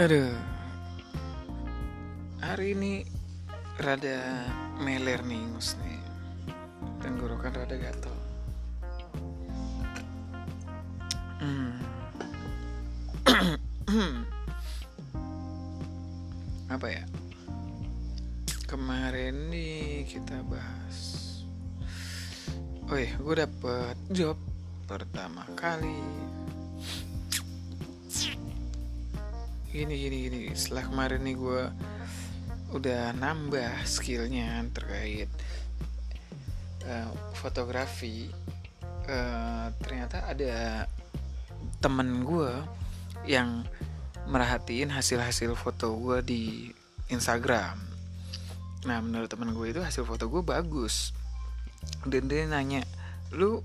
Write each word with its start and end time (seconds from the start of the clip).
Aduh. 0.00 0.32
Hari 2.40 2.72
ini 2.72 3.04
rada 3.76 4.48
meler 4.80 5.20
nih 5.20 5.36
ngus 5.52 5.76
nih. 5.84 6.00
Tenggorokan 7.04 7.52
rada 7.52 7.76
gatel. 7.76 8.16
Hmm. 11.44 11.76
Apa 16.72 16.88
ya? 16.88 17.04
Kemarin 18.64 19.52
nih 19.52 20.08
kita 20.08 20.40
bahas. 20.48 21.28
Oh 22.88 22.96
iya, 22.96 23.12
gue 23.20 23.34
dapet 23.36 23.96
job 24.08 24.40
pertama 24.88 25.44
kali 25.52 26.00
gini 29.72 29.96
gini 29.96 30.16
gini 30.28 30.40
setelah 30.52 30.84
kemarin 30.84 31.24
nih 31.24 31.32
gue 31.32 31.62
udah 32.76 33.16
nambah 33.16 33.88
skillnya 33.88 34.68
terkait 34.68 35.32
uh, 36.84 37.08
fotografi 37.40 38.28
uh, 39.08 39.72
ternyata 39.80 40.28
ada 40.28 40.84
temen 41.80 42.20
gue 42.20 42.52
yang 43.24 43.64
merhatiin 44.28 44.92
hasil-hasil 44.92 45.56
foto 45.56 45.96
gue 45.96 46.18
di 46.20 46.42
Instagram. 47.08 47.80
Nah 48.84 48.98
menurut 49.00 49.32
temen 49.32 49.56
gue 49.56 49.72
itu 49.72 49.80
hasil 49.80 50.04
foto 50.04 50.28
gue 50.28 50.44
bagus. 50.44 51.16
Dan 52.04 52.28
dia 52.28 52.44
nanya 52.44 52.84
lu 53.32 53.64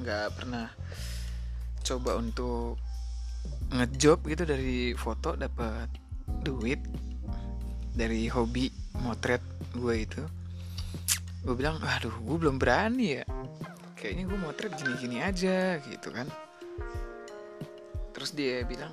nggak 0.00 0.26
uh, 0.28 0.32
pernah 0.32 0.72
coba 1.84 2.16
untuk 2.16 2.80
ngejob 3.72 4.28
gitu 4.28 4.44
dari 4.44 4.92
foto 4.92 5.32
dapat 5.32 5.88
duit 6.44 6.78
dari 7.96 8.28
hobi 8.28 8.68
motret 9.00 9.40
gue 9.72 9.94
itu. 10.04 10.22
Gue 11.42 11.54
bilang 11.56 11.80
aduh 11.80 12.12
gue 12.12 12.36
belum 12.36 12.60
berani 12.60 13.20
ya. 13.20 13.24
Kayaknya 13.96 14.24
gue 14.28 14.38
motret 14.38 14.72
gini-gini 14.76 15.24
aja 15.24 15.80
gitu 15.80 16.08
kan. 16.12 16.28
Terus 18.12 18.30
dia 18.36 18.62
bilang 18.68 18.92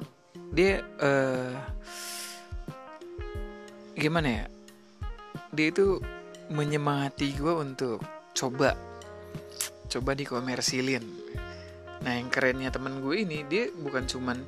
dia 0.55 0.81
uh, 1.03 1.53
gimana 3.99 4.27
ya? 4.27 4.45
Dia 5.51 5.67
itu 5.75 5.99
menyemangati 6.49 7.35
gue 7.35 7.53
untuk 7.53 7.99
coba. 8.33 8.73
Coba 9.89 10.11
dikomersilin 10.15 11.29
nah 11.99 12.15
yang 12.15 12.31
kerennya 12.31 12.71
temen 12.71 13.03
gue 13.03 13.27
ini 13.27 13.43
dia 13.47 13.67
bukan 13.75 14.07
cuman 14.07 14.39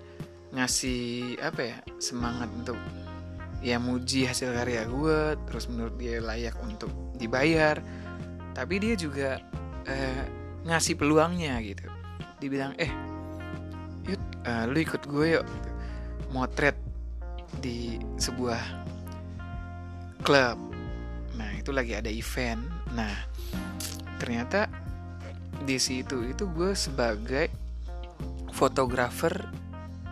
ngasih 0.52 1.40
apa 1.40 1.62
ya 1.64 1.78
semangat 1.98 2.52
untuk 2.52 2.76
ya 3.62 3.78
muji 3.78 4.26
hasil 4.26 4.52
karya 4.52 4.90
gue 4.90 5.38
terus 5.48 5.70
menurut 5.72 5.96
dia 5.96 6.20
layak 6.20 6.58
untuk 6.60 6.92
dibayar. 7.16 7.80
Tapi 8.52 8.76
dia 8.84 8.94
juga 9.00 9.40
eh, 9.88 10.26
ngasih 10.68 11.00
peluangnya 11.00 11.56
gitu. 11.64 11.88
Dibilang 12.42 12.76
eh 12.76 12.92
yuk 14.10 14.22
uh, 14.44 14.66
lu 14.68 14.82
ikut 14.82 15.02
gue 15.08 15.40
yuk. 15.40 15.46
Motret 16.34 16.76
di 17.62 18.00
sebuah 18.18 18.62
klub. 20.26 20.58
Nah 21.38 21.50
itu 21.56 21.72
lagi 21.72 21.96
ada 21.96 22.10
event. 22.12 22.62
Nah 22.92 23.14
ternyata 24.20 24.68
di 25.62 25.78
situ 25.78 26.26
itu 26.26 26.50
gue 26.50 26.74
sebagai 26.74 27.50
fotografer 28.52 29.34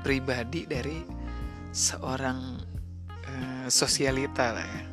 pribadi 0.02 0.66
dari 0.66 1.02
seorang 1.72 2.40
uh, 3.28 3.68
sosialita 3.70 4.56
lah 4.56 4.68
ya. 4.68 4.84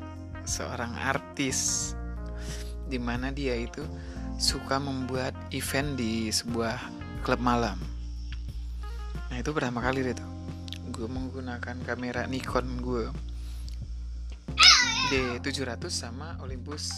Seorang 0.47 0.94
artis 0.94 1.93
di 2.87 3.03
mana 3.03 3.34
dia 3.34 3.59
itu 3.59 3.83
suka 4.39 4.78
membuat 4.78 5.34
event 5.50 5.99
di 5.99 6.31
sebuah 6.31 6.78
klub 7.27 7.43
malam. 7.43 7.78
Nah 9.33 9.37
itu 9.43 9.50
pertama 9.50 9.83
kali 9.83 10.06
deh 10.06 10.15
tuh. 10.15 10.31
Gue 10.95 11.11
menggunakan 11.11 11.83
kamera 11.83 12.31
Nikon 12.31 12.78
gue 12.78 13.11
D700 15.11 15.87
sama 15.91 16.39
Olympus 16.43 16.91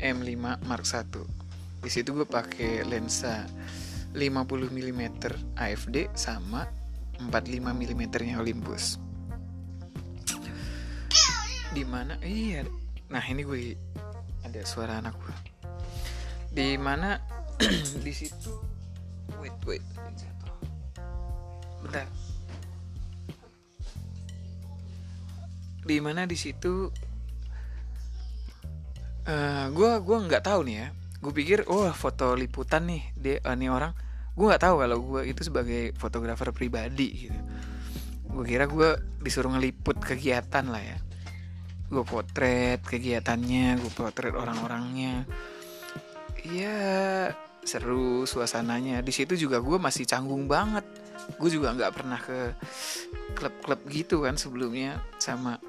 M5 0.00 0.64
Mark 0.64 0.84
1 0.88 1.40
di 1.80 1.88
situ 1.88 2.12
gue 2.12 2.28
pakai 2.28 2.84
lensa 2.84 3.48
50 4.12 4.68
mm 4.68 5.02
AFD 5.56 6.12
sama 6.12 6.68
45 7.28 7.60
mm 7.60 8.02
nya 8.24 8.40
Olympus. 8.40 8.96
Di 11.76 11.84
mana? 11.84 12.16
Iya. 12.24 12.64
Nah 13.12 13.24
ini 13.28 13.44
gue 13.44 13.76
ada 14.46 14.64
suara 14.64 14.98
anak 14.98 15.14
gue 15.20 15.50
di 16.50 16.74
mana? 16.74 17.14
Di 18.04 18.10
situ. 18.10 18.50
Wait 19.38 19.54
wait. 19.62 19.84
Bentar. 21.86 22.06
Di 25.86 25.96
mana? 26.02 26.26
Di 26.26 26.34
situ. 26.34 26.90
Uh, 29.30 29.70
gue 29.70 29.90
gue 30.02 30.18
nggak 30.26 30.42
tahu 30.42 30.66
nih 30.66 30.76
ya. 30.82 30.88
Gue 31.22 31.32
pikir 31.32 31.70
oh 31.70 31.86
foto 31.94 32.34
liputan 32.34 32.90
nih. 32.90 33.02
Dia 33.14 33.38
uh, 33.46 33.54
nih 33.54 33.70
orang 33.70 33.94
gue 34.40 34.48
nggak 34.48 34.64
tahu 34.64 34.76
kalau 34.80 34.98
gue 35.04 35.22
itu 35.28 35.44
sebagai 35.44 35.92
fotografer 36.00 36.48
pribadi 36.56 37.28
gitu. 37.28 37.40
Gue 38.32 38.48
kira 38.48 38.64
gue 38.64 38.96
disuruh 39.20 39.52
ngeliput 39.52 40.00
kegiatan 40.00 40.64
lah 40.64 40.80
ya. 40.80 40.96
Gue 41.92 42.00
potret 42.08 42.80
kegiatannya 42.80 43.76
gue 43.76 43.92
potret 43.92 44.32
orang-orangnya. 44.32 45.28
Ya 46.40 46.80
seru 47.68 48.24
suasananya. 48.24 49.04
Di 49.04 49.12
situ 49.12 49.36
juga 49.36 49.60
gue 49.60 49.76
masih 49.76 50.08
canggung 50.08 50.48
banget. 50.48 50.88
Gue 51.36 51.52
juga 51.52 51.76
nggak 51.76 51.92
pernah 51.92 52.16
ke 52.16 52.56
klub-klub 53.36 53.84
gitu 53.92 54.24
kan 54.24 54.40
sebelumnya 54.40 55.04
sama 55.20 55.60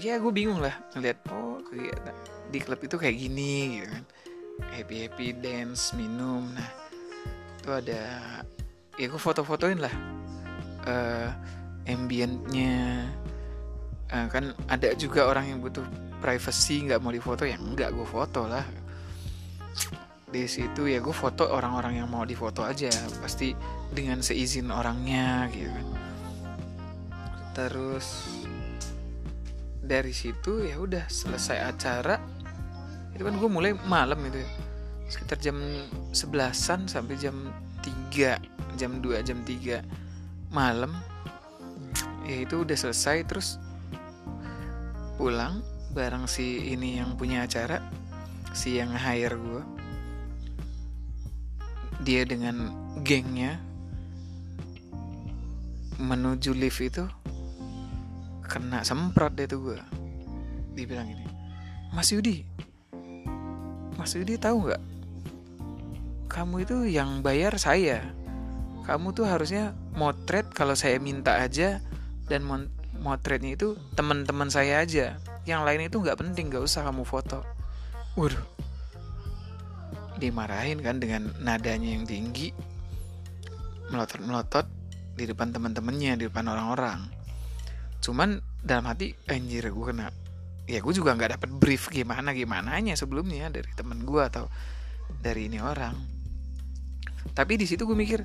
ya 0.00 0.16
gue 0.16 0.32
bingung 0.32 0.64
lah 0.64 0.72
ngeliat 0.96 1.18
oh 1.28 1.60
kegiatan 1.60 2.14
di 2.48 2.58
klub 2.62 2.80
itu 2.82 2.96
kayak 2.98 3.14
gini 3.14 3.78
gitu 3.78 3.88
kan. 3.94 4.04
Happy 4.74 5.06
happy 5.06 5.38
dance 5.38 5.94
minum. 5.94 6.50
Nah 6.50 6.79
itu 7.60 7.68
ada 7.68 8.00
ya 8.96 9.06
gue 9.06 9.20
foto-fotoin 9.20 9.78
lah. 9.84 9.94
Uh, 10.80 11.28
ambientnya 11.84 13.04
uh, 14.08 14.26
kan 14.32 14.56
ada 14.64 14.96
juga 14.96 15.28
orang 15.28 15.52
yang 15.52 15.58
butuh 15.60 15.84
privacy 16.24 16.88
nggak 16.88 17.04
mau 17.04 17.12
difoto 17.12 17.44
ya 17.44 17.60
nggak 17.60 17.92
gue 17.92 18.08
foto 18.08 18.48
lah. 18.48 18.64
Di 20.30 20.48
situ 20.48 20.88
ya 20.88 21.04
gue 21.04 21.12
foto 21.12 21.52
orang-orang 21.52 22.00
yang 22.00 22.08
mau 22.08 22.24
difoto 22.24 22.64
aja 22.64 22.88
pasti 23.20 23.52
dengan 23.92 24.24
seizin 24.24 24.72
orangnya 24.72 25.52
gitu 25.52 25.68
kan. 25.68 25.86
Terus 27.52 28.06
dari 29.84 30.16
situ 30.16 30.64
ya 30.64 30.80
udah 30.80 31.04
selesai 31.12 31.60
acara. 31.60 32.16
Itu 33.12 33.28
kan 33.28 33.36
gue 33.36 33.50
mulai 33.52 33.76
malam 33.84 34.16
itu 34.24 34.40
ya 34.40 34.69
sekitar 35.10 35.42
jam 35.42 35.58
sebelasan 36.14 36.86
sampai 36.86 37.18
jam 37.18 37.50
3 38.14 38.78
jam 38.78 39.02
2 39.02 39.26
jam 39.26 39.38
3 39.42 39.82
malam. 40.54 40.94
Ya 42.24 42.46
itu 42.46 42.62
udah 42.62 42.78
selesai 42.78 43.26
terus 43.26 43.58
pulang 45.18 45.60
bareng 45.90 46.30
si 46.30 46.70
ini 46.70 47.02
yang 47.02 47.18
punya 47.18 47.44
acara 47.44 47.82
si 48.54 48.78
yang 48.78 48.94
hire 48.94 49.34
gue 49.34 49.62
dia 52.00 52.24
dengan 52.24 52.72
gengnya 53.04 53.60
menuju 56.00 56.56
lift 56.56 56.80
itu 56.80 57.04
kena 58.48 58.80
semprot 58.80 59.36
deh 59.36 59.44
tuh 59.44 59.60
gue 59.60 59.80
dibilang 60.72 61.10
ini 61.10 61.26
Mas 61.92 62.08
Yudi 62.14 62.46
Mas 64.00 64.16
Yudi 64.16 64.40
tahu 64.40 64.70
nggak 64.70 64.82
kamu 66.30 66.62
itu 66.62 66.86
yang 66.86 67.26
bayar 67.26 67.58
saya. 67.58 68.06
Kamu 68.86 69.10
tuh 69.10 69.26
harusnya 69.26 69.74
motret 69.98 70.46
kalau 70.54 70.78
saya 70.78 71.02
minta 71.02 71.42
aja. 71.42 71.82
Dan 72.30 72.46
motretnya 73.02 73.58
itu 73.58 73.74
teman-teman 73.98 74.46
saya 74.46 74.86
aja. 74.86 75.18
Yang 75.42 75.62
lain 75.66 75.80
itu 75.90 75.96
nggak 75.98 76.18
penting 76.22 76.54
nggak 76.54 76.62
usah 76.62 76.86
kamu 76.86 77.02
foto. 77.02 77.42
Waduh. 78.14 78.46
Dimarahin 80.22 80.78
kan 80.78 81.02
dengan 81.02 81.34
nadanya 81.42 81.98
yang 81.98 82.06
tinggi. 82.06 82.54
Melotot 83.90 84.22
melotot 84.22 84.66
di 85.18 85.26
depan 85.26 85.50
teman-temannya 85.50 86.14
di 86.14 86.24
depan 86.30 86.46
orang-orang. 86.46 87.10
Cuman 87.98 88.38
dalam 88.62 88.86
hati 88.86 89.18
anjir 89.26 89.66
gue 89.66 89.86
kena. 89.90 90.14
Ya 90.70 90.78
gue 90.78 90.94
juga 90.94 91.18
nggak 91.18 91.42
dapat 91.42 91.50
brief 91.58 91.90
gimana 91.90 92.30
gimana 92.30 92.78
nya 92.78 92.94
sebelumnya 92.94 93.50
dari 93.50 93.66
temen 93.74 94.06
gue 94.06 94.22
atau 94.22 94.46
dari 95.18 95.50
ini 95.50 95.58
orang 95.58 96.19
tapi 97.36 97.56
di 97.60 97.66
situ 97.68 97.86
gue 97.86 97.96
mikir 97.96 98.20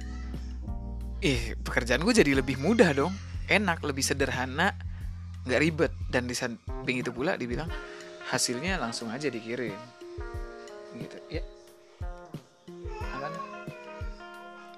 eh 1.24 1.56
pekerjaan 1.58 2.04
gue 2.04 2.14
jadi 2.14 2.38
lebih 2.38 2.60
mudah 2.60 2.92
dong. 2.94 3.14
Enak 3.46 3.86
lebih 3.86 4.02
sederhana 4.02 4.74
nggak 5.46 5.62
ribet. 5.62 5.94
Dan 6.10 6.26
di 6.26 6.36
samping 6.38 7.02
itu 7.02 7.14
pula 7.14 7.38
dibilang 7.38 7.70
hasilnya 8.30 8.82
langsung 8.82 9.14
aja 9.14 9.30
dikirim. 9.30 9.78
Gitu. 10.98 11.18
Ya. 11.30 11.44
Apa 13.14 13.28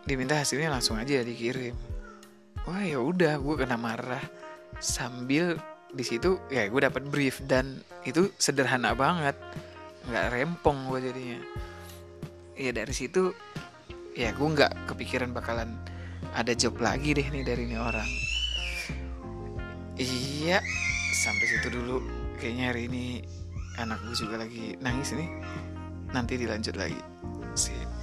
diminta 0.07 0.39
hasilnya 0.39 0.71
langsung 0.71 0.95
aja 0.95 1.23
dikirim. 1.23 1.75
Wah 2.67 2.83
ya 2.83 2.99
udah 2.99 3.39
gue 3.39 3.55
kena 3.55 3.79
marah. 3.79 4.23
Sambil 4.79 5.55
di 5.87 6.03
situ 6.03 6.35
ya 6.51 6.67
gue 6.67 6.81
dapat 6.83 7.07
brief 7.07 7.39
dan 7.47 7.79
itu 8.03 8.31
sederhana 8.35 8.91
banget. 8.95 9.35
Nggak 10.07 10.25
rempong 10.31 10.91
gue 10.91 10.99
jadinya. 11.11 11.39
Ya 12.57 12.71
dari 12.73 12.91
situ 12.91 13.31
ya 14.17 14.33
gue 14.33 14.47
nggak 14.49 14.89
kepikiran 14.89 15.29
bakalan 15.29 15.77
ada 16.33 16.57
job 16.57 16.81
lagi 16.81 17.13
deh 17.13 17.29
nih 17.29 17.45
dari 17.45 17.69
ini 17.69 17.77
orang. 17.77 18.09
Iya 19.93 20.57
sampai 21.13 21.45
situ 21.45 21.69
dulu. 21.69 22.01
Kayaknya 22.41 22.65
hari 22.73 22.81
ini 22.89 23.05
anak 23.77 24.01
gue 24.01 24.17
juga 24.17 24.41
lagi 24.41 24.73
nangis 24.81 25.13
nih. 25.13 25.29
Nanti 26.17 26.33
dilanjut 26.33 26.73
lagi. 26.73 26.97
Sih 27.53 27.96